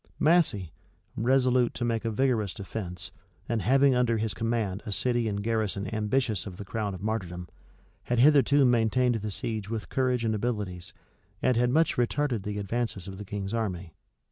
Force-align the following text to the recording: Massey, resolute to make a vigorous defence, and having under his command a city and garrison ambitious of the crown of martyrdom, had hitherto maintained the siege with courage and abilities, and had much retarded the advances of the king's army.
Massey, 0.17 0.71
resolute 1.15 1.75
to 1.75 1.85
make 1.85 2.05
a 2.05 2.09
vigorous 2.09 2.55
defence, 2.55 3.11
and 3.47 3.61
having 3.61 3.93
under 3.93 4.17
his 4.17 4.33
command 4.33 4.81
a 4.83 4.91
city 4.91 5.27
and 5.27 5.43
garrison 5.43 5.93
ambitious 5.93 6.47
of 6.47 6.57
the 6.57 6.65
crown 6.65 6.95
of 6.95 7.03
martyrdom, 7.03 7.47
had 8.05 8.17
hitherto 8.17 8.65
maintained 8.65 9.13
the 9.13 9.29
siege 9.29 9.69
with 9.69 9.89
courage 9.89 10.25
and 10.25 10.33
abilities, 10.33 10.91
and 11.43 11.55
had 11.55 11.69
much 11.69 11.97
retarded 11.97 12.41
the 12.41 12.57
advances 12.57 13.07
of 13.07 13.19
the 13.19 13.25
king's 13.25 13.53
army. 13.53 13.93